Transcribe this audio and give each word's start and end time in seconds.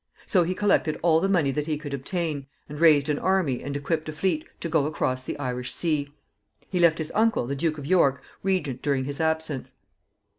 So 0.25 0.41
he 0.41 0.55
collected 0.55 0.99
all 1.03 1.19
the 1.19 1.29
money 1.29 1.51
that 1.51 1.67
he 1.67 1.77
could 1.77 1.93
obtain, 1.93 2.47
and 2.67 2.79
raised 2.79 3.07
an 3.07 3.19
army 3.19 3.61
and 3.61 3.77
equipped 3.77 4.09
a 4.09 4.11
fleet 4.11 4.47
to 4.59 4.67
go 4.67 4.87
across 4.87 5.21
the 5.23 5.37
Irish 5.37 5.71
Sea. 5.71 6.11
He 6.71 6.79
left 6.79 6.97
his 6.97 7.11
uncle, 7.13 7.45
the 7.45 7.55
Duke 7.55 7.77
of 7.77 7.85
York, 7.85 8.23
regent 8.41 8.81
during 8.81 9.05
his 9.05 9.21
absence. 9.21 9.75